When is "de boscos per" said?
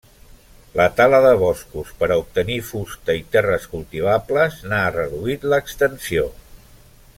1.25-2.09